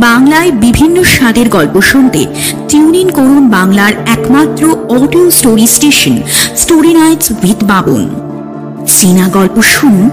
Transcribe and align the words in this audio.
বাংলায় 0.00 0.52
বিভিন্ন 0.52 1.02
স্বাদের 1.02 1.48
গল্প 1.48 1.80
শুনতে। 1.80 2.26
টিউন 2.68 2.94
ইন 2.94 3.08
করুন 3.10 3.48
বাংলার 3.48 3.92
একমাত্র 4.06 4.76
audio 4.88 5.30
story 5.30 5.66
station 5.66 6.16
story 6.56 6.94
nights 6.94 7.30
with 7.30 7.64
Babun. 7.64 8.02
চীনা 8.86 9.28
গল্প 9.28 9.62
শুনুন 9.62 10.10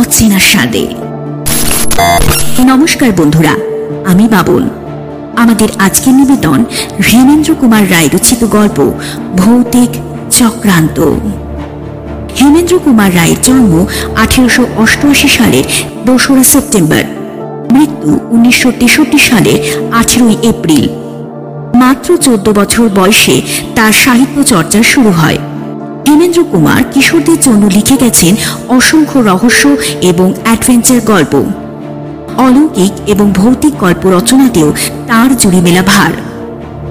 অচেনা 0.00 0.38
স্বাদে। 0.38 0.86
নমস্কার 2.64 3.10
বন্ধুরা, 3.16 3.54
আমি 4.04 4.28
বাবুন। 4.28 4.70
আমাদের 5.36 5.68
আজকের 5.78 6.14
নিবেদন 6.14 6.64
হেমেন্দ্র 7.12 7.54
কুমার 7.60 7.90
রায় 7.90 8.08
রচিত 8.14 8.44
গল্প, 8.44 8.92
ভৌতিক 9.36 9.90
চক্রান্ত। 10.30 10.98
হেমেন্দ্র 12.40 12.78
কুমার 12.84 13.16
রায়ের 13.16 13.36
জন্ম 13.42 13.86
আঠেরোশো 14.16 14.66
অষ্টআশি 14.76 15.28
সালের 15.28 15.64
দোসরা 16.06 16.44
সেপ্টেম্বর। 16.44 17.04
মৃত্যু 17.82 18.18
উনিশশো 18.30 18.70
সালের 19.18 19.58
আঠেরোই 19.92 20.36
এপ্রিল। 20.42 20.86
মাত্র 21.74 22.16
চোদ্দ 22.16 22.46
বছর 22.58 22.88
বয়সে 22.94 23.42
তার 23.74 23.92
সাহিত্য 23.92 24.42
চর্চা 24.42 24.82
শুরু 24.82 25.10
হয়। 25.10 25.38
হেমেন্দ্র 26.08 26.44
কুমার 26.44 26.82
কিশোরদের 26.92 27.40
জন্য 27.40 27.62
লিখে 27.74 27.96
গেছেন 27.96 28.34
অসংখ্য 28.68 29.18
রহস্য 29.18 29.68
এবং 30.02 30.32
অ্যাডভেঞ্চার 30.44 31.00
গল্প। 31.06 31.34
অলৌকিক 32.36 32.92
এবং 33.06 33.32
ভৌতিক 33.32 33.74
গল্প 33.78 34.02
রচনাতেও 34.06 34.72
তার 35.06 35.36
জুড়ি 35.36 35.60
মেলা 35.60 35.82
ভার। 35.82 36.12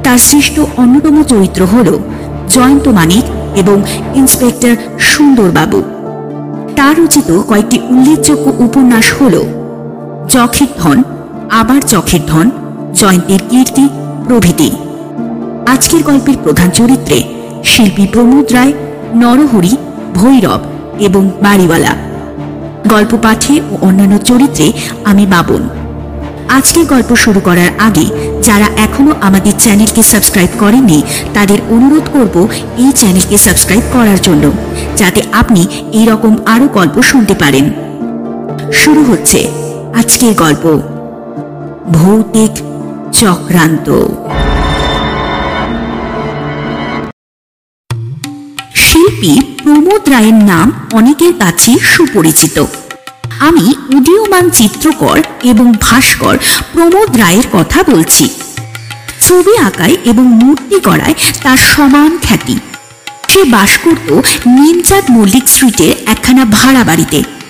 তার 0.03 0.17
সৃষ্ট 0.17 0.59
অন্যতম 0.78 1.23
চরিত্র 1.23 1.66
হল 1.66 2.00
জয়ন্ত 2.50 2.88
মানিক 2.88 3.26
এবং 3.55 3.78
ইন্সপেক্টর 4.16 4.76
সুন্দরবাবু। 5.00 5.80
তার 6.76 7.03
রচিত 7.03 7.30
কয়েকটি 7.48 7.78
উল্লেখযোগ্য 7.89 8.45
উপন্যাস 8.64 9.08
হল 9.22 9.36
চখের 10.31 10.67
ধন, 10.77 11.03
আবার 11.52 11.81
চখের 11.81 12.20
ধন, 12.27 12.50
জয়ন্তীর 12.94 13.42
কীর্তি, 13.50 13.89
প্রভৃতি। 14.28 14.72
আজকের 15.66 16.03
গল্পের 16.03 16.38
প্রধান 16.44 16.69
চরিত্রে 16.69 17.23
শিল্পী 17.64 18.06
প্রমোদ 18.06 18.52
রায়, 18.52 18.73
নরহরি, 19.16 19.78
ভৈরব 20.14 20.59
এবং 21.00 21.30
বাড়িওয়ালা। 21.41 21.95
গল্প 22.89 23.17
পাঠে 23.22 23.61
ও 23.72 23.78
অন্যান্য 23.81 24.17
চরিত্রে 24.17 24.72
আমি 25.06 25.25
বাবন। 25.25 25.69
আজকের 26.50 26.86
গল্প 26.86 27.16
শুরু 27.16 27.39
করার 27.39 27.69
আগে 27.80 28.06
যারা 28.44 28.66
এখনও 28.78 29.13
আমাদের 29.22 29.53
চ্যানেলকে 29.59 30.03
সাবস্ক্রাইব 30.03 30.50
করেননি, 30.59 31.03
তাদের 31.34 31.58
অনুরোধ 31.69 32.03
করব 32.13 32.47
এই 32.78 32.91
চ্যানেলকে 32.91 33.38
সাবস্ক্রাইব 33.38 33.81
করার 33.94 34.22
জন্য, 34.22 34.52
যাতে 34.97 35.22
আপনি 35.31 35.67
এই 35.91 36.06
রকম 36.06 36.36
আরও 36.45 36.67
গল্প 36.67 37.02
শুনতে 37.02 37.34
পারেন। 37.34 37.72
শুরু 38.73 39.03
হচ্ছে। 39.03 39.70
আজকের 39.95 40.34
গল্প, 40.34 40.81
ভৌতিক 41.92 42.52
চক্রান্ত। 43.14 43.88
শিল্পী 48.75 49.42
প্রমোদ 49.64 50.09
রায়ের 50.09 50.34
নাম 50.34 50.72
অনেকের 50.94 51.34
কাছে 51.39 51.80
সুপরিচিত। 51.80 52.66
আমি 53.39 53.73
উদীয়মান 53.95 54.50
চিত্রকর 54.50 55.22
এবং 55.44 55.73
ভাস্কর 55.81 56.38
প্রমোদ 56.73 57.17
রায়ের 57.17 57.47
কথা 57.53 57.84
বলছি। 57.84 58.30
ছবি 59.22 59.58
আঁকায় 59.58 59.97
এবং 60.06 60.23
মূর্তি 60.23 60.80
করায় 60.80 61.14
তার 61.44 61.58
সমান 61.58 62.17
খ্যাতি। 62.22 62.59
সে 63.28 63.44
বাস 63.44 63.78
করত 63.78 64.22
নিমচাঁদ 64.47 65.03
মল্লিক 65.09 65.47
স্ট্রিটের 65.47 65.94
একখানা 66.06 66.45
ভাড়া 66.45 66.84
বাড়িতে। 66.84 67.41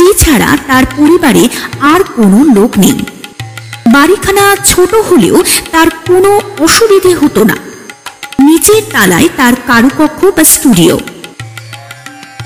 স্ত্রী 0.00 0.14
ছাড়া 0.14 0.56
তার 0.66 0.84
পরিবারে 0.96 1.48
আর 1.80 2.00
কোনো 2.16 2.60
লোক 2.60 2.78
নেই। 2.78 3.04
বাড়িখানা 3.92 4.56
ছোট 4.64 4.94
হলেও 4.94 5.42
তার 5.72 5.90
কোনো 5.90 6.40
অসুবিধে 6.58 7.14
হতো 7.14 7.44
না। 7.44 7.56
নিচের 8.40 8.82
তালায় 8.92 9.28
তার 9.36 9.52
কারুকক্ষ 9.66 10.24
বা 10.24 10.44
স্টুডিও। 10.44 11.00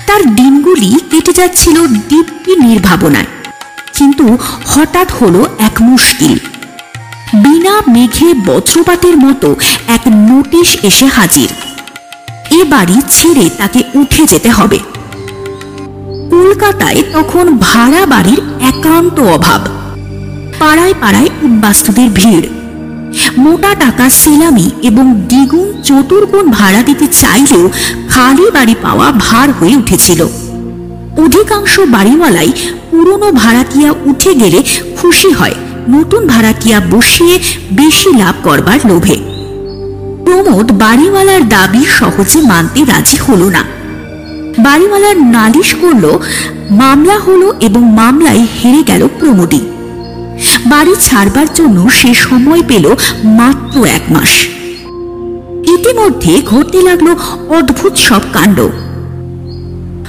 তার 0.07 0.35
দিনগুলি 0.35 0.95
কেটে 1.11 1.33
যাচ্ছিল 1.33 1.87
দিব্যি 1.87 2.55
নির্ভাবনায়। 2.55 3.25
কিন্তু 3.93 4.37
হঠাৎ 4.65 5.11
হলো 5.11 5.45
এক 5.59 5.81
মুশকিল। 5.81 6.39
বিনা 7.33 7.81
মেঘে 7.87 8.33
বজ্রপাতের 8.33 9.17
মতো 9.17 9.55
এক 9.87 10.01
নোটিশ 10.07 10.77
এসে 10.83 11.05
হাজির। 11.05 11.49
এ 12.51 12.63
বাড়ি 12.63 13.01
ছেড়ে 13.09 13.49
তাকে 13.57 13.83
উঠে 13.93 14.25
যেতে 14.25 14.49
হবে। 14.49 14.79
কলকাতায় 16.31 17.03
তখন 17.13 17.45
ভাড়া 17.57 18.05
বাড়ির 18.05 18.41
একান্ত 18.61 19.19
অভাব। 19.19 19.61
পাড়ায় 20.59 20.93
পাড়ায় 21.01 21.29
উদ্বাস্তুদের 21.43 22.09
ভিড়। 22.09 22.47
মোটা 23.37 23.75
টাকা 23.75 24.09
সিলামি 24.09 24.71
এবং 24.81 25.05
দ্বিগুণ 25.29 25.67
চতুর্গুণ 25.83 26.45
ভাড়া 26.51 26.81
দিতে 26.83 27.07
চাইলেও 27.07 27.63
খালি 28.09 28.45
বাড়ি 28.53 28.75
পাওয়া 28.81 29.11
ভার 29.11 29.47
হয়ে 29.51 29.75
উঠেছিল। 29.75 30.21
অধিকাংশ 31.17 31.79
বাড়িওয়ালাই 31.79 32.51
পুরনো 32.91 33.31
ভাড়াটিয়া 33.31 33.93
উঠে 34.05 34.31
গেলে 34.35 34.63
খুশি 34.97 35.31
হয়, 35.31 35.55
নতুন 35.89 36.27
ভাড়াটিয়া 36.27 36.79
বসিয়ে 36.91 37.39
বেশি 37.71 38.09
লাভ 38.17 38.35
করবার 38.43 38.79
লোভে। 38.85 39.17
প্রমোদ 40.25 40.71
বাড়িওয়ালার 40.71 41.49
দাবি 41.49 41.85
সহজে 41.85 42.39
মানতে 42.41 42.79
রাজি 42.85 43.17
হল 43.17 43.41
না। 43.49 43.63
বাড়িওয়ালার 44.65 45.17
নালিশ 45.17 45.75
করল, 45.81 46.19
মামলা 46.71 47.19
হলো 47.19 47.53
এবং 47.59 47.93
মামলায় 47.93 48.47
হেরে 48.63 48.83
গেল 48.83 49.07
প্রমোদী 49.19 49.59
বাড়ি 50.65 50.95
ছাড়বার 50.99 51.47
জন্য 51.53 51.89
সে 51.89 52.13
সময় 52.13 52.63
পেল 52.67 52.95
মাত্র 53.23 53.85
এক 53.85 54.11
মাস। 54.11 54.31
ইতিমধ্যে 55.67 56.41
ঘটতে 56.45 56.81
লাগল 56.81 57.07
অদ্ভুত 57.49 57.95
সব 57.95 58.21
কাণ্ড। 58.33 58.59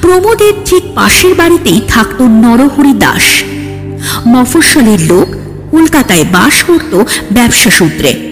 প্রমোদের 0.02 0.52
ঠিক 0.64 0.82
পাশের 0.94 1.34
বাড়িতেই 1.34 1.80
থাকত 1.88 2.22
নরহরি 2.22 2.94
দাস। 2.94 3.26
মফস্বলের 4.26 5.00
লোক 5.00 5.28
কলকাতায় 5.70 6.24
বাস 6.32 6.64
করত 6.64 7.04
ব্যবসা 7.32 7.70
সূত্রে। 7.70 8.25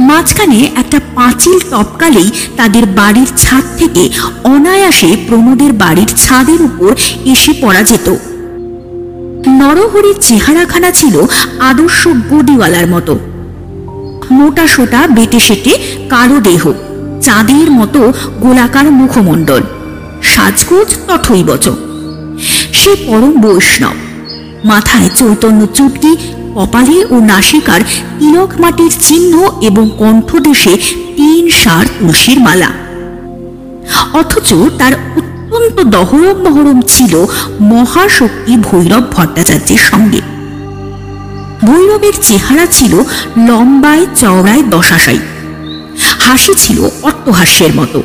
মাঝখানে 0.00 0.70
একটা 0.76 1.00
পাঁচিল 1.14 1.58
টপকালেই 1.58 2.30
তাদের 2.56 2.86
বাড়ির 2.86 3.26
ছাদ 3.36 3.62
থেকে 3.78 4.10
অনায়াসে 4.44 5.16
প্রমোদের 5.28 5.72
বাড়ির 5.72 6.08
ছাদের 6.16 6.62
উপর 6.62 6.94
এসে 7.24 7.52
পড়া 7.60 7.82
যেত। 7.82 8.14
নরহরির 9.48 10.14
চেহারাখানা 10.20 10.90
ছিল 10.90 11.26
আদর্শ 11.60 12.08
বডিওয়ালার 12.08 12.86
মতো। 12.86 13.18
মোটা 14.30 14.66
সোটা 14.66 15.06
বেটে 15.06 15.40
সেটে 15.40 15.78
কালো 16.08 16.40
দেহ, 16.40 16.72
চাঁদের 17.22 17.70
মতো 17.70 18.12
গোলাকার 18.40 18.90
মুখমণ্ডল, 18.90 19.62
সাজগোজ 20.22 20.96
তথৈবচ। 21.08 21.68
সে 22.72 22.96
পরম 23.06 23.40
বৈষ্ণব। 23.40 23.94
মাথায় 24.64 25.08
চৈতন্য 25.16 25.66
চুটকি 25.66 26.16
কপালে 26.54 27.04
ও 27.10 27.14
নাসিকার 27.20 27.80
তিলক 28.18 28.60
মাটির 28.60 28.92
চিহ্ন 29.00 29.50
এবং 29.60 29.90
কণ্ঠদেশে 29.98 30.76
তিন 31.16 31.50
সার 31.50 31.86
তুলসীর 31.98 32.40
মালা। 32.40 32.70
অথচ 34.12 34.54
তার 34.78 34.92
অত্যন্ত 35.16 35.80
দহরম 35.80 36.36
মহরম 36.42 36.82
ছিল 36.82 37.26
মহাশক্তি 37.60 38.56
ভৈরব 38.56 39.04
ভট্টাচার্যের 39.12 39.78
সঙ্গে। 39.78 40.20
ভৈরবের 41.66 42.12
চেহারা 42.22 42.66
ছিল 42.66 43.02
লম্বায় 43.46 44.06
চওড়ায় 44.16 44.62
দশাশাই 44.62 45.18
হাসি 46.20 46.54
ছিল 46.54 46.88
অট্টহাস্যের 47.02 47.74
মতো 47.74 48.02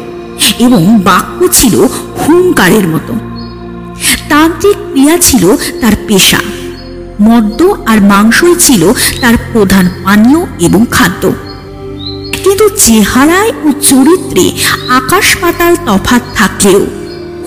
এবং 0.60 1.00
বাক্য 1.04 1.40
ছিল 1.52 1.88
হুঙ্কারের 2.22 2.88
মতো। 2.88 3.14
তান্ত্রিক 4.30 4.78
ক্রিয়া 4.92 5.18
ছিল 5.18 5.44
তার 5.82 5.94
পেশা। 6.08 6.38
মদ্য 7.22 7.60
আর 7.88 7.98
মাংসই 8.02 8.56
ছিল 8.60 8.84
তার 9.22 9.36
প্রধান 9.54 9.86
পানীয় 10.04 10.42
এবং 10.60 10.86
খাদ্য। 10.92 11.24
কিন্তু 12.44 12.66
চেহারায় 12.78 13.52
ও 13.66 13.68
চরিত্রে 13.82 14.46
আকাশ 14.90 15.28
পাতাল 15.42 15.74
তফাত 15.88 16.24
থাকলেও 16.36 16.82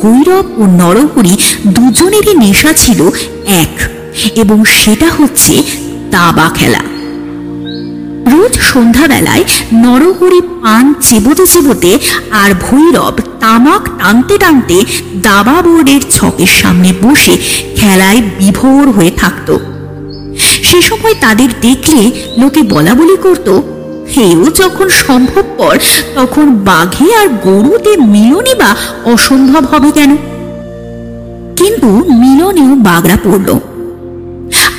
ভৈরব 0.00 0.46
ও 0.58 0.62
নরহরি 0.80 1.34
দুজনেরই 1.66 2.34
নেশা 2.34 2.72
ছিল 2.72 3.00
এক, 3.62 3.74
এবং 4.36 4.64
সেটা 4.64 5.08
হচ্ছে 5.18 5.54
দাবা 6.10 6.46
খেলা। 6.54 6.82
রোজ 8.32 8.60
সন্ধ্যাবেলায় 8.60 9.44
নরহরি 9.72 10.40
পান 10.40 10.94
চেবোতে 11.00 11.46
চেবোতে 11.46 11.98
আর 12.30 12.50
ভৈরব 12.60 13.14
তামাক 13.40 13.88
টানতে 13.98 14.38
টানতে 14.38 14.84
দাবা 15.22 15.62
বোর্ডের 15.62 16.00
ছকের 16.10 16.46
সামনে 16.46 16.92
বসে 17.02 17.36
খেলায় 17.76 18.22
বিভোর 18.38 18.90
হয়ে 18.90 19.10
থাকত। 19.10 19.56
সে 20.38 20.82
সময় 20.82 21.14
তাদের 21.20 21.48
দেখলে 21.60 22.12
লোকে 22.38 22.62
বলা 22.62 22.94
বলি 22.94 23.16
করত 23.16 23.60
হেও 24.16 24.50
যখন 24.50 24.88
সম্ভবপর, 24.88 25.78
তখন 26.14 26.54
বাঘে 26.54 27.14
আর 27.14 27.28
গরুতে 27.28 27.96
মিলনই 27.96 28.54
বা 28.54 28.76
অসম্ভব 29.04 29.66
হবে 29.66 29.90
কেন? 29.90 30.16
কিন্তু 31.56 31.88
মিলনেও 32.08 32.74
বাগড়া 32.74 33.16
পড়ল। 33.24 33.60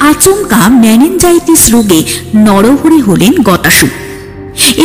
আচমকা 0.10 0.62
ম্যানেঞ্জাইটিস 0.84 1.64
রোগে 1.74 2.00
নরহরি 2.48 3.00
হলেন 3.02 3.34
গতাসু 3.48 3.88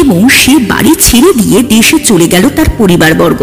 এবং 0.01 0.21
সে 0.41 0.55
বাড়ি 0.71 0.93
ছেড়ে 1.07 1.31
দিয়ে 1.41 1.59
দেশে 1.75 1.97
চলে 2.09 2.27
গেল 2.35 2.45
তার 2.57 2.69
পরিবারবর্গ। 2.79 3.41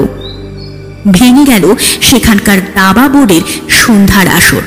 ভেঙে 1.16 1.44
গেল 1.52 1.66
সেখানকার 2.10 2.60
দাবা 2.78 3.06
বোর্ডের 3.14 3.44
সন্ধ্যার 3.80 4.28
আসর। 4.40 4.64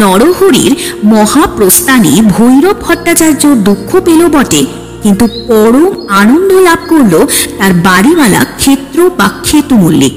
নরহরির 0.00 0.72
মহাপ্রস্থানে 1.14 2.12
ভৈরব 2.34 2.76
ভট্টাচার্য 2.86 3.42
দুঃখ 3.66 3.90
পেল 4.06 4.20
বটে, 4.34 4.62
কিন্তু 5.02 5.24
পরম 5.48 5.92
আনন্দ 6.20 6.50
লাভ 6.66 6.80
করল 6.90 7.14
তার 7.58 7.72
বাড়িওয়ালা 7.86 8.42
ক্ষেত্র 8.60 8.98
বা 9.18 9.26
খেতু 9.46 9.74
মল্লিক 9.82 10.16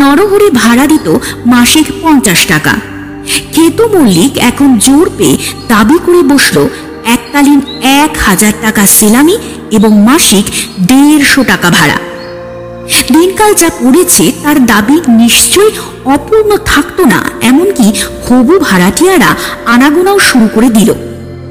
নরহরি 0.00 0.48
ভাড়া 0.60 0.84
দিত 0.92 1.06
মাসিক 1.52 1.86
পঞ্চাশ 2.02 2.40
টাকা। 2.52 2.74
কেতু 3.54 3.84
মল্লিক 3.94 4.32
এখন 4.50 4.68
জোর 4.78 5.06
পেয়ে 5.18 5.36
দাবি 5.68 5.96
করে 6.06 6.22
বসল, 6.22 6.56
এককালীন 7.14 7.60
এক 8.02 8.12
হাজার 8.26 8.54
টাকা 8.62 8.82
সেলামি 8.86 9.36
এবং 9.70 9.92
মাসিক 10.08 10.44
দেড়শো 10.86 11.40
টাকা 11.44 11.68
ভাড়া। 11.70 11.98
দিনকাল 13.14 13.50
যা 13.54 13.70
পড়েছে 13.80 14.24
তার 14.42 14.58
দাবি 14.66 14.96
নিশ্চয়ই 15.22 15.70
অপূর্ণ 16.14 16.50
থাকতো 16.70 17.02
না, 17.04 17.20
এমনকি 17.50 17.86
হবু 18.26 18.54
ভাড়াটিয়ারা 18.58 19.30
আনাগোনাও 19.66 20.18
শুরু 20.18 20.46
করে 20.54 20.68
দিল। 20.68 20.90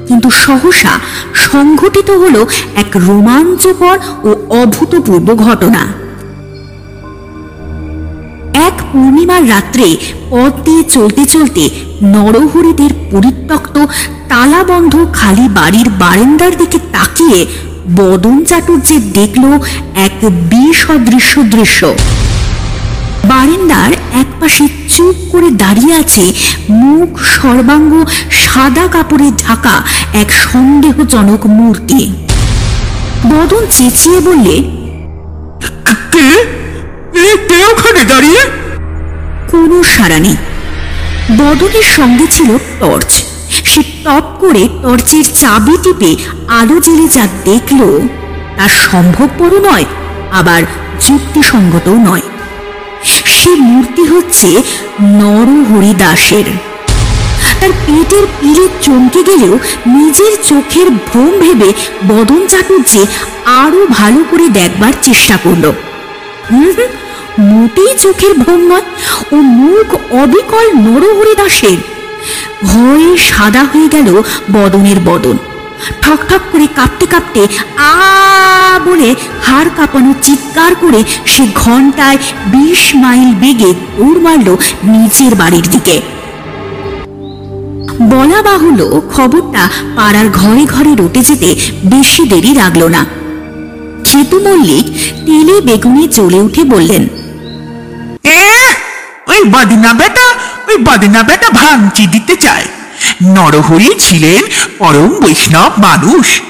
কিন্তু 0.08 0.28
সহসা 0.30 0.94
সংঘটিত 1.46 2.08
হলো 2.22 2.40
এক 2.76 2.90
রোমাঞ্চকর 3.08 3.96
ও 4.24 4.30
অভূতপূর্ব 4.60 5.28
ঘটনা। 5.46 5.82
পূর্ণিমার 8.92 9.48
রাত্রে 9.48 9.96
পথ 10.30 10.52
দিয়ে 10.64 10.82
চলতে 10.84 11.24
চলতে 11.24 11.70
নরহরিদের 12.02 12.90
পরিত্যক্ত 13.10 13.86
তালাবন্ধ 14.28 14.96
খালি 15.12 15.48
বাড়ির 15.48 15.88
বারান্দার 15.98 16.56
দিকে 16.56 16.78
তাকিয়ে 16.92 17.46
বদন 17.96 18.44
চাটুর্যে 18.44 18.96
দেখল 18.98 19.44
এক 19.94 20.16
বিসদৃশ্য 20.50 21.42
দৃশ্য। 21.42 21.80
বারান্দার 23.24 23.92
একপাশে 23.92 24.68
চুপ 24.88 25.16
করে 25.32 25.50
দাঁড়িয়ে 25.50 25.94
আছে 25.94 26.32
মুখ 26.70 27.10
সর্বাঙ্গ 27.22 27.92
সাদা 28.30 28.86
কাপড়ে 28.92 29.28
ঢাকা 29.46 29.82
এক 30.12 30.28
সন্দেহজনক 30.32 31.46
মূর্তি। 31.46 32.00
বদন 33.24 33.62
চেঁচিয়ে 33.70 34.20
বললে, 34.20 34.56
কে? 36.12 36.28
কে 37.48 37.58
ওখানে 37.72 38.04
দাঁড়িয়ে? 38.04 38.61
সাড়া 40.02 40.18
নেই। 40.18 40.36
বদনের 41.38 41.86
সঙ্গে 41.96 42.26
ছিল 42.30 42.50
টর্চ। 42.80 43.10
সে 43.64 43.82
টপ 44.04 44.24
করে 44.40 44.68
টর্চের 44.82 45.24
চাবি 45.34 45.76
টিপে 45.82 46.10
আলো 46.48 46.76
জেলে 46.80 47.06
যা 47.08 47.24
দেখল 47.44 47.80
তা 48.56 48.68
সম্ভবপর 48.68 49.50
নয় 49.68 49.84
আবার 50.32 50.62
যুক্তিসঙ্গতও 51.00 51.96
নয়। 51.96 52.26
সে 53.36 53.50
মূর্তি 53.50 54.02
হচ্ছে 54.02 54.48
নরহরি 55.00 55.94
দাসের 55.98 56.44
তার 57.60 57.70
পেটের 57.86 58.24
পিলে 58.40 58.68
চমকে 58.82 59.20
গেলেও 59.22 59.58
নিজের 59.86 60.32
চোখের 60.48 60.90
ভ্রম 60.90 61.32
ভেবে 61.40 61.72
বদন 62.08 62.46
চাটুর্যে 62.46 63.02
আরও 63.44 63.80
ভালো 63.90 64.20
করে 64.30 64.48
দেখবার 64.48 64.92
চেষ্টা 65.02 65.36
করল। 65.44 65.64
হুম, 66.50 66.72
মোটেই 67.38 67.94
চোখের 67.98 68.34
ভ্রম 68.38 68.60
নয় 68.60 68.82
ও 69.32 69.36
মুখ 69.36 69.94
অবিকল 70.10 70.66
নরহরি 70.74 71.34
দাসের 71.34 71.78
ভয়ে 72.64 73.16
সাদা 73.16 73.64
হয়ে 73.64 73.88
গেল 73.88 74.22
বদনের 74.52 75.00
বদন। 75.04 75.36
ঠক 76.00 76.18
ঠক 76.28 76.40
করে 76.52 76.66
কাঁপতে 76.76 77.06
কাঁপতে 77.06 77.46
আ 77.76 78.78
বলে 78.84 79.14
হাড় 79.42 79.70
কাঁপানো 79.76 80.14
চিৎকার 80.22 80.74
করে 80.74 81.04
সে 81.26 81.46
ঘন্টায় 81.56 82.18
বিশ 82.46 82.94
মাইল 82.94 83.34
বেগে 83.34 83.74
দৌড় 83.74 84.20
মারল 84.20 84.56
নিচের 84.84 85.34
বাড়ির 85.34 85.66
দিকে। 85.70 86.00
বলা 88.00 88.42
বাহুল্য 88.42 89.00
খবরটা 89.14 89.68
পাড়ার 89.96 90.28
ঘরে 90.28 90.64
ঘরে 90.64 90.94
রটে 90.94 91.22
যেতে 91.22 91.54
বেশি 91.84 92.24
দেরি 92.24 92.54
লাগল 92.54 92.84
না। 92.88 93.06
খেতু 94.04 94.40
মল্লিক 94.40 94.86
তেলে 95.26 95.60
বেগুনে 95.60 96.08
জ্বলে 96.08 96.40
উঠে 96.40 96.64
বললেন 96.64 97.08
বাদিনা 99.44 99.92
বেটা, 99.92 100.26
ওই 100.68 100.76
বাদিনা 100.76 101.22
বেটা 101.22 101.50
ভাঙচি 101.50 102.06
দিতে 102.06 102.36
চায়। 102.36 102.64
নরহরি 103.22 103.94
ছিলেন 103.98 104.42
পরম 104.78 105.20
বৈষ্ণব 105.20 105.72
মানুষ। 105.78 106.40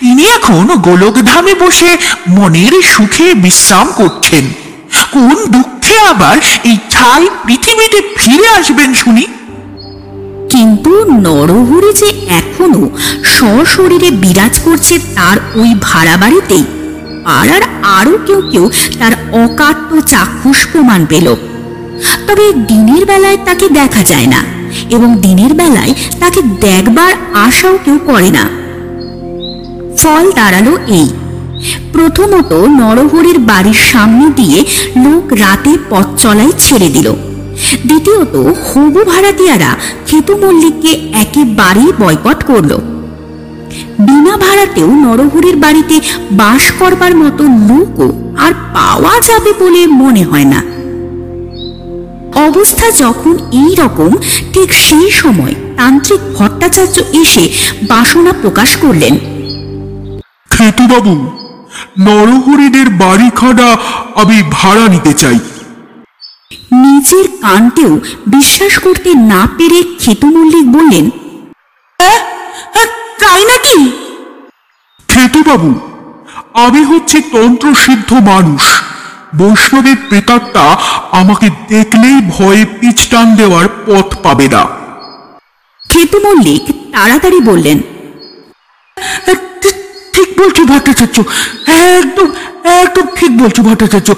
তিনি 0.00 0.24
এখন 0.24 0.76
গোলকধামে 0.76 1.54
বসে 1.54 1.96
মনের 2.28 2.82
সুখে 2.82 3.34
বিশ্রাম 3.34 3.92
করছেন। 3.96 4.52
কোন 5.12 5.46
দুঃখে 5.46 6.00
আবার 6.00 6.36
এই 6.64 6.78
ছাই 6.90 7.28
পৃথিবীতে 7.44 8.02
ফিরে 8.16 8.48
আসবেন 8.48 8.94
শুনি। 8.94 9.26
কিন্তু 10.50 11.04
নরহরি 11.20 11.92
যে 11.92 12.06
এখনও 12.26 12.90
সশরীরে 13.24 14.10
বিরাজ 14.10 14.58
করছে 14.58 14.98
তার 14.98 15.36
ওই 15.54 15.74
ভাড়া 15.82 16.16
বাড়িতেই 16.16 16.64
পাড়ার 17.24 17.62
আরও 17.82 18.18
কেউ 18.26 18.42
কেউ 18.52 18.70
তার 18.98 19.12
অকাট্য 19.32 20.00
চাক্ষুষ 20.00 20.66
প্রমাণ 20.66 21.06
পেল। 21.06 21.36
তবে 22.26 22.52
দিনের 22.52 23.06
বেলায় 23.06 23.36
তাকে 23.44 23.68
দেখা 23.68 24.02
যায় 24.02 24.26
না 24.26 24.44
এবং 24.90 25.16
দিনের 25.20 25.54
বেলায় 25.54 25.94
তাকে 26.20 26.42
দেখবার 26.42 27.14
আশাও 27.34 27.78
কেউ 27.84 27.98
করে 28.06 28.30
না। 28.30 28.48
ফল 29.98 30.32
দাঁড়াল 30.32 30.76
এই। 30.86 31.08
প্রথমত 31.92 32.52
নরহরির 32.52 33.38
বাড়ির 33.38 33.74
সামনে 33.74 34.30
দিয়ে 34.36 34.64
লোক 34.96 35.32
রাতে 35.32 35.76
পথ 35.90 36.06
চলাই 36.16 36.52
ছেড়ে 36.58 36.88
দিল। 36.88 37.12
দ্বিতীয়ত 37.86 38.36
হবু 38.36 39.04
ভাড়াতিয়ারা 39.04 39.76
খেতু 40.06 40.36
মল্লিককে 40.36 41.10
একেবারেই 41.12 41.92
বয়কট 41.98 42.44
করল। 42.44 42.78
বিনা 43.98 44.36
ভাড়াতেও 44.36 44.86
নরহরির 44.86 45.56
বাড়িতে 45.56 46.00
বাস 46.30 46.72
করবার 46.72 47.16
মতো 47.16 47.44
লোকও 47.44 48.34
আর 48.38 48.52
পাওয়া 48.74 49.20
যাবে 49.20 49.52
বলে 49.60 49.86
মনে 49.86 50.22
হয় 50.22 50.44
না। 50.44 50.75
অবস্থা 52.36 52.86
যখন 52.90 53.34
এই 53.52 53.74
রকম 53.74 54.10
ঠিক 54.52 54.68
সেই 54.72 55.10
সময় 55.10 55.54
তান্ত্রিক 55.76 56.20
ভট্টাচার্য 56.34 56.96
এসে 57.12 57.44
বাসনা 57.88 58.32
প্রকাশ 58.42 58.76
করলেন। 58.76 59.14
খেতুবাবু 60.50 61.14
নরহরিদের 62.00 62.88
বাড়িখানা 62.90 63.68
আমি 64.22 64.38
ভাড়া 64.50 64.86
নিতে 64.88 65.12
চাই। 65.12 65.38
নিজের 66.72 67.26
কানতেও 67.42 67.92
বিশ্বাস 68.26 68.78
করতে 68.78 69.10
না 69.14 69.42
পেরে 69.58 69.82
খেতু 69.98 70.26
মল্লিক 70.26 70.66
বললেন 70.72 71.06
তাই 73.20 73.42
নাকি? 73.44 73.80
খেতুবাবু 75.08 75.70
আমি 76.54 76.84
হচ্ছে 76.84 77.18
তন্ত্রসিদ্ধ 77.32 78.10
মানুষ। 78.12 78.62
বৈষ্ণবের 79.38 79.96
প্রেতাত্মা 80.08 80.76
আমাকে 81.12 81.50
দেখলেই 81.68 82.20
ভয়ে 82.28 82.64
পিছ 82.64 83.08
টান 83.08 83.36
দেওয়ার 83.36 83.68
পথ 83.86 84.16
পাবে 84.22 84.48
না। 84.48 84.64
খেতু 85.90 86.20
মল্লিক 86.20 86.62
তাড়াতাড়ি 86.92 87.40
বললেন 87.40 87.80
ঠিক- 90.12 90.42
বলছো 90.42 90.64
ভট্টাচার্য 90.64 91.24
একদম 91.70 92.30
একদম 92.64 93.02
ঠিক 93.16 93.38
বলছো 93.38 93.62
ভট্টাচার্য। 93.62 94.14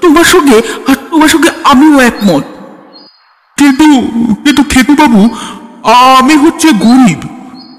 তোমার 0.00 0.24
সঙ্গে 0.24 0.62
আর 0.88 0.94
তোমার 1.10 1.28
সঙ্গে 1.28 1.48
আমিও 1.64 2.00
একমত। 2.00 2.44
কিন্তু 3.58 3.84
কিন্তু 4.44 4.62
খেতুবাবু 4.62 5.28
আমি 6.18 6.36
হচ্ছে 6.36 6.68
গরিব। 6.68 7.20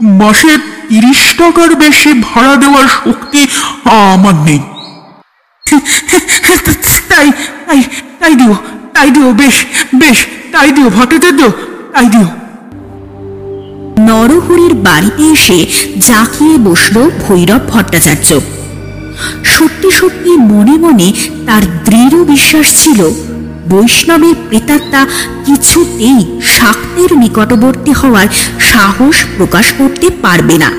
মাসে 0.01 0.57
তিরিশ 0.89 1.33
টাকার 1.37 1.75
বেশি 1.75 2.13
ভাড়া 2.13 2.55
দেওয়ার 2.55 2.87
শক্তি 2.87 3.47
আমার 3.85 4.35
নেই। 4.35 4.59
তাই 7.11 7.29
তাই 7.67 7.79
তাই 8.19 8.33
দিও 8.35 8.55
তাই 8.93 9.09
দিও, 9.11 9.29
বেশ 9.33 9.55
বেশ, 9.95 10.17
তাই 10.51 10.69
দিও, 10.71 10.87
ভট্টাচার্য, 10.89 11.41
তাই 11.93 12.07
দিও। 12.09 12.27
নরহরির 13.99 14.73
বাড়িতে 14.87 15.23
এসে 15.35 15.57
জাঁকিয়ে 15.97 16.55
বসল 16.57 16.95
ভৈরব 17.23 17.61
ভট্টাচার্য। 17.69 18.29
সত্যি 19.43 19.89
সত্যি 19.91 20.31
মনে 20.51 20.75
মনে 20.77 21.07
তার 21.45 21.63
দৃঢ় 21.85 22.23
বিশ্বাস 22.23 22.67
ছিল 22.83 22.99
বৈষ্ণবের 23.69 24.35
প্রেতাত্মা 24.49 25.01
কিছুতেই 25.45 26.19
শাক্তের 26.55 27.11
নিকটবর্তী 27.17 27.91
হওয়ার 27.91 28.27
সাহস 28.71 29.15
প্রকাশ 29.37 29.73
করতে 29.73 30.07
পারবে 30.21 30.55
না। 30.57 30.69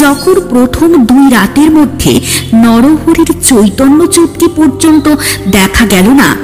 যখন 0.00 0.36
প্রথম 0.50 1.04
দুই 1.04 1.30
রাতের 1.30 1.70
মধ্যে 1.70 2.20
নরহরির 2.54 3.30
চৈতন্য 3.48 4.06
চুটকি 4.06 4.46
পর্যন্ত 4.56 5.06
দেখা 5.50 5.86
গেল 5.86 6.08
না। 6.08 6.36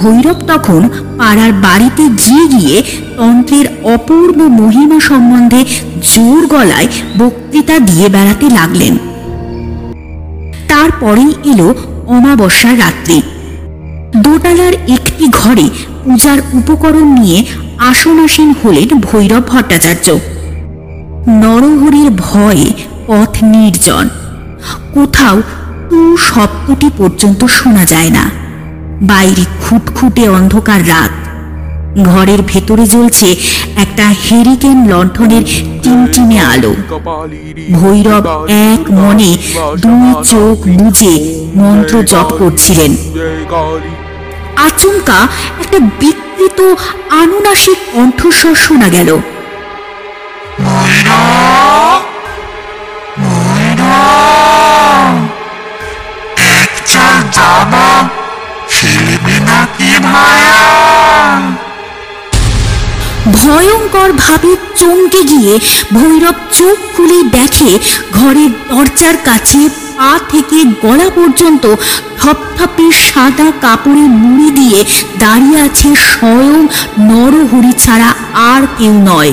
ভৈরব 0.00 0.38
তখন 0.46 0.88
পাড়ার 1.18 1.52
বাড়িতে 1.52 2.02
গিয়ে 2.02 2.44
গিয়ে 2.46 2.82
তন্ত্রের 3.16 3.66
অপূর্ব 3.94 4.38
মহিমা 4.42 5.00
সম্বন্ধে 5.00 5.64
জোর 6.02 6.46
গলায় 6.46 6.88
বক্তৃতা 7.18 7.78
দিয়ে 7.78 8.08
বেড়াতে 8.08 8.46
লাগলেন। 8.50 8.94
তারপরেই 10.68 11.32
এলো 11.50 11.74
অমাবস্যার 12.06 12.78
রাত্রি। 12.78 13.22
দোতলার 14.16 14.74
একটি 14.88 15.24
ঘরে 15.32 15.66
পূজার 16.04 16.38
উপকরণ 16.52 17.08
নিয়ে 17.20 17.44
আসনাসীন 17.78 18.54
হলেন 18.64 18.88
ভৈরব 19.00 19.42
ভট্টাচার্য। 19.46 20.06
নরহরির 21.42 22.10
ভয়ে 22.10 22.72
পথ 23.08 23.44
নির্জন। 23.44 24.08
কোথাও 24.94 25.42
টু 25.90 26.16
শব্দটি 26.16 26.90
পর্যন্ত 26.98 27.44
শোনা 27.44 27.84
যায় 27.84 28.10
না। 28.10 28.30
বাইরে 29.02 29.44
খুটখুটে 29.62 30.28
অন্ধকার 30.28 30.88
রাত। 30.88 31.10
ঘরের 32.04 32.38
ভেতরে 32.46 32.86
জ্বলছে 32.86 33.36
একটা 33.76 34.04
হেরিকেন 34.08 34.88
লণ্ঠনের 34.88 35.44
টিমটিমে 35.82 36.38
আলো। 36.38 36.74
ভৈরব 37.72 38.24
এক 38.48 38.90
মনে 38.90 39.38
দুই 39.82 40.24
চোখ 40.24 40.68
বুঝে 40.68 41.14
মন্ত্র 41.56 42.02
জপ 42.02 42.28
করছিলেন। 42.38 42.96
আচমকা 44.56 45.18
একটা 45.60 45.78
বিকৃত 46.00 46.60
আনুনাসিক 47.10 47.78
কণ্ঠস্বর 47.92 48.54
শোনা 48.54 48.88
গেল। 48.88 49.18
ভয়ঙ্কর 63.32 64.12
ভাবে 64.12 64.52
চমকে 64.76 65.24
গিয়ে 65.24 65.54
ভৈরব 65.92 66.34
চোখ 66.52 66.78
খুলে 66.96 67.22
দেখে 67.32 67.70
ঘরের 68.12 68.50
দরজার 68.68 69.16
কাছে 69.24 69.60
পা 69.96 70.18
থেকে 70.28 70.64
গলা 70.82 71.08
পর্যন্ত 71.10 71.64
থপথপে 72.18 72.90
সাদা 72.92 73.52
কাপড়ে 73.60 74.04
মুড়ি 74.14 74.50
দিয়ে 74.50 74.84
দাঁড়িয়ে 75.18 75.58
আছে 75.60 75.88
স্বয়ং 75.96 76.60
নরহরি 77.00 77.72
ছাড়া 77.78 78.10
আর 78.34 78.62
কেউ 78.78 78.92
নয়। 78.92 79.32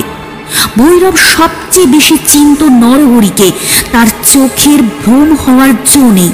ভৈরব 0.76 1.16
সবচেয়ে 1.16 1.86
বেশি 1.86 2.16
চিন্ত 2.26 2.62
নরহরিকে 2.62 3.48
তার 3.92 4.06
চোখের 4.32 4.80
ভ্রম 5.00 5.28
হওয়ার 5.36 5.70
জো 5.84 6.00
নেই 6.10 6.32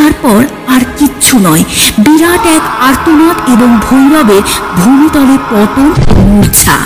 তারপর 0.00 0.40
আর 0.68 0.80
কিচ্ছু 0.98 1.38
নয়। 1.38 1.64
বিরাট 1.98 2.46
এক 2.46 2.64
আর্তনাদ 2.80 3.36
এবং 3.50 3.78
ভৈরবে 3.86 4.38
ভূমিতলে 4.76 5.36
পতন 5.50 5.90
মূর্ছা। 6.26 6.76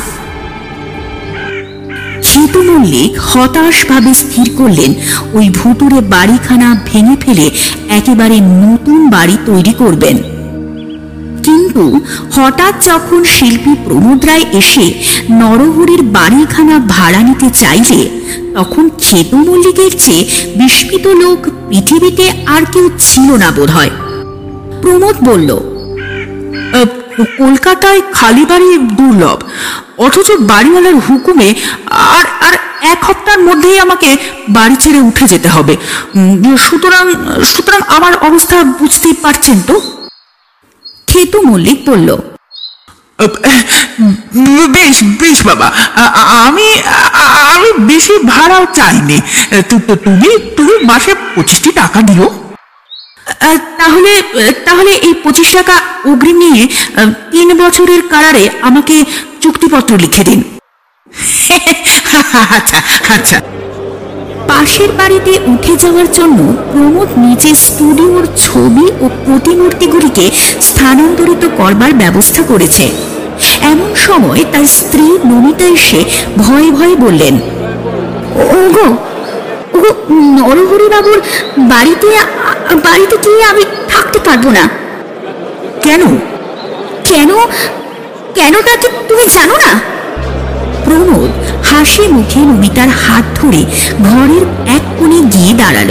সেতু 2.22 2.60
মল্লিক 2.62 3.12
হতাশভাবে 3.20 4.14
স্থির 4.14 4.50
করলেন। 4.56 4.94
ওই 5.32 5.50
ভুতুরে 5.50 6.00
বাড়িখানা 6.00 6.76
ভেঙে 6.86 7.16
ফেলে 7.20 7.50
একেবারে 7.88 8.40
নতুন 8.40 9.10
বাড়ি 9.10 9.36
তৈরি 9.46 9.72
করবেন। 9.72 10.33
কিন্তু 11.46 11.84
হঠাৎ 12.36 12.74
যখন 12.90 13.20
শিল্পী 13.34 13.72
প্রমোদ 13.84 14.20
রায় 14.28 14.46
এসে 14.60 14.86
নরহরির 15.40 16.02
বাড়িখানা 16.16 16.76
ভাড়া 16.94 17.20
নিতে 17.28 17.48
চাইলে, 17.62 18.00
তখন 18.56 18.84
খেতু 19.04 19.36
মল্লিকের 19.46 19.92
চেয়ে 20.04 20.22
বিস্মিত 20.58 21.06
লোক 21.22 21.38
পৃথিবীতে 21.68 22.26
আর 22.54 22.62
কেউ 22.72 22.86
ছিল 23.06 23.28
না 23.42 23.50
বোধ 23.56 23.70
হয় 23.76 23.92
প্রমোদ 24.82 25.16
বলল 25.28 25.50
কলকাতায় 27.40 28.00
খালি 28.18 28.44
বাড়ি 28.50 28.68
দুর্লভ, 28.98 29.38
অথচ 30.06 30.28
বাড়িওয়ালার 30.50 30.96
হুকুমে 31.06 31.48
আর 32.12 32.24
আর 32.46 32.54
এক 32.92 33.00
সপ্তাহের 33.08 33.42
মধ্যেই 33.48 33.78
আমাকে 33.86 34.08
বাড়ি 34.56 34.76
ছেড়ে 34.82 35.00
উঠে 35.08 35.24
যেতে 35.32 35.48
হবে। 35.54 35.74
সুতরাং 36.66 37.04
সুতরাং 37.52 37.80
আমার 37.96 38.12
অবস্থা 38.28 38.56
বুঝতেই 38.80 39.16
পারছেন 39.24 39.58
তো? 39.68 39.76
খেতু 41.14 41.42
মল্লিক 41.42 41.90
বলল 41.90 42.16
বেশ 44.68 45.02
বেশ 45.20 45.46
বাবা। 45.46 45.72
আমি 46.46 46.80
আমি 47.54 47.72
বেশি 47.72 48.18
ভাড়াও 48.18 48.66
চাইনি। 48.74 49.20
তুমি 49.70 50.28
তুমি 50.56 50.84
মাসে 50.84 51.14
পঁচিশটি 51.34 51.72
টাকা 51.72 52.02
দিও। 52.02 52.50
তাহলে 53.78 54.22
তাহলে 54.64 54.90
এই 54.90 55.14
পঁচিশ 55.14 55.52
টাকা 55.52 55.80
অগ্রিম 56.04 56.36
নিয়ে 56.36 56.68
তিন 57.30 57.58
বছরের 57.58 58.08
কারারে 58.08 58.48
আমাকে 58.62 59.04
চুক্তিপত্র 59.40 59.98
লিখে 59.98 60.24
দিন। 60.24 60.44
আচ্ছা 62.56 62.82
আচ্ছা। 63.14 63.63
পাশের 64.54 64.90
বাড়িতে 65.00 65.32
উঠে 65.52 65.74
যাওয়ার 65.82 66.08
জন্য 66.12 66.38
প্রমোদ 66.72 67.08
নিজের 67.26 67.54
স্টুডিওর 67.66 68.24
ছবি 68.44 68.86
ও 69.00 69.06
প্রতিমূর্তিগুলিকে 69.26 70.24
স্থানান্তরিত 70.68 71.42
করবার 71.58 71.92
ব্যবস্থা 72.02 72.42
করেছে। 72.42 72.84
এমন 73.72 73.90
সময় 74.06 74.42
তার 74.52 74.66
স্ত্রী 74.78 75.06
নমিতা 75.30 75.66
এসে 75.78 76.00
ভয়ে 76.38 76.70
ভয়ে 76.78 76.96
বললেন, 76.96 77.34
ওগো 78.60 78.88
ওগো, 79.76 79.90
নরহরি 80.36 80.86
বাবুর 80.94 81.18
বাড়িতে 81.72 82.08
বাড়িতে 82.86 83.16
গিয়ে 83.24 83.42
আমি 83.52 83.64
থাকতে 83.88 84.18
পারব 84.26 84.44
না। 84.58 84.64
কেন? 85.82 86.02
কেন? 87.10 87.30
কেনটা 88.36 88.72
তুমি 89.08 89.24
জানো 89.36 89.54
না? 89.64 89.70
প্রমোদ 90.84 91.30
হাসি 91.68 92.04
মুখে 92.14 92.40
নমিতার 92.50 92.90
হাত 93.02 93.24
ধরে 93.38 93.62
ঘরের 94.08 94.44
এক 94.76 94.84
কোণে 94.98 95.20
গিয়ে 95.32 95.52
দাঁড়াল। 95.60 95.90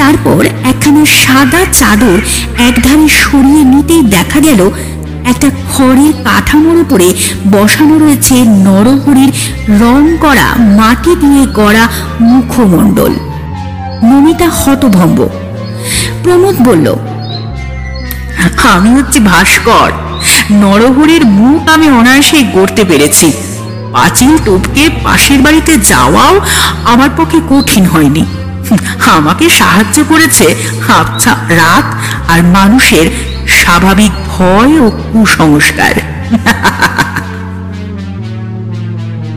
তারপর 0.00 0.40
একখানা 0.70 1.02
সাদা 1.22 1.62
চাদর 1.78 2.18
একধারে 2.68 3.06
সরিয়ে 3.22 3.62
নিতেই 3.72 4.02
দেখা 4.16 4.38
গেল, 4.46 4.60
একটা 5.30 5.48
খড়ের 5.72 6.12
কাঠামোর 6.26 6.76
উপরে 6.84 7.08
বসানো 7.54 7.94
রয়েছে 8.04 8.34
নরহরির 8.66 9.30
রং 9.82 10.02
করা 10.24 10.46
মাটি 10.78 11.12
দিয়ে 11.22 11.42
গড়া 11.58 11.84
মুখমণ্ডল। 12.30 13.12
নমিতা 14.10 14.48
হতভম্ব। 14.60 15.18
প্রমোদ 16.22 16.56
বলল, 16.68 16.86
আমি 18.76 18.90
হচ্ছি 18.96 19.18
ভাস্কর। 19.30 19.90
নরহরির 20.62 21.24
মুখ 21.38 21.60
আমি 21.74 21.86
অনায়াসেই 21.98 22.44
গড়তে 22.54 22.82
পেরেছি। 22.90 23.28
পাঁচিল 23.92 24.32
টপকে 24.44 24.84
পাশের 25.04 25.40
বাড়িতে 25.42 25.72
যাওয়াও 25.78 26.34
আমার 26.84 27.10
পক্ষে 27.16 27.38
কঠিন 27.50 27.84
হয়নি। 27.86 28.24
আমাকে 29.16 29.48
সাহায্য 29.50 29.96
করেছে 30.08 30.46
আচ্ছা 31.00 31.32
রাত 31.48 31.86
আর 32.30 32.40
মানুষের 32.42 33.06
স্বাভাবিক 33.48 34.12
ভয় 34.28 34.72
ও 34.80 34.86
কুসংস্কার। 35.12 35.94